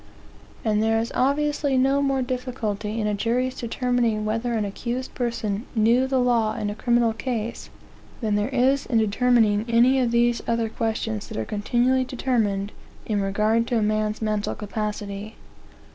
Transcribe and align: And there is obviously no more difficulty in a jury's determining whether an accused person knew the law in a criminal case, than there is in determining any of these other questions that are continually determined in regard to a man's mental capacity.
And 0.65 0.81
there 0.81 0.97
is 0.99 1.11
obviously 1.13 1.77
no 1.77 2.01
more 2.01 2.23
difficulty 2.23 2.99
in 2.99 3.05
a 3.05 3.13
jury's 3.13 3.53
determining 3.53 4.25
whether 4.25 4.53
an 4.53 4.65
accused 4.65 5.13
person 5.13 5.67
knew 5.75 6.07
the 6.07 6.19
law 6.19 6.55
in 6.55 6.71
a 6.71 6.73
criminal 6.75 7.13
case, 7.13 7.69
than 8.19 8.33
there 8.33 8.49
is 8.49 8.87
in 8.87 8.97
determining 8.97 9.63
any 9.69 9.99
of 9.99 10.09
these 10.09 10.41
other 10.47 10.69
questions 10.69 11.27
that 11.27 11.37
are 11.37 11.45
continually 11.45 12.03
determined 12.03 12.71
in 13.05 13.21
regard 13.21 13.67
to 13.67 13.77
a 13.77 13.83
man's 13.83 14.23
mental 14.23 14.55
capacity. 14.55 15.35